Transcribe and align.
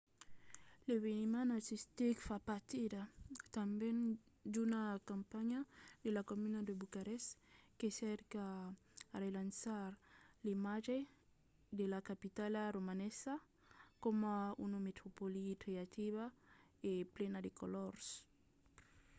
l’eveniment 0.87 1.49
artistic 1.57 2.15
fa 2.27 2.37
partida 2.51 3.01
tanben 3.55 3.97
d’una 4.53 4.83
campanha 5.11 5.59
de 6.03 6.09
la 6.15 6.23
comuna 6.29 6.59
de 6.67 6.73
bucarest 6.81 7.29
que 7.79 7.87
cerca 8.03 8.43
a 9.13 9.17
relançar 9.25 9.87
l'imatge 10.45 10.97
de 11.79 11.85
la 11.93 11.99
capitala 12.09 12.61
romanesa 12.77 13.33
coma 14.03 14.35
una 14.65 14.79
metropòli 14.87 15.45
creativa 15.63 16.25
e 16.89 16.93
plena 17.15 17.39
de 17.45 17.51
colors 17.59 18.05